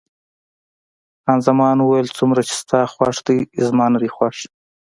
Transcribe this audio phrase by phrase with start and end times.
[1.21, 4.37] خان زمان وویل: څومره چې ستا خوښ دی، زما نه دی خوښ.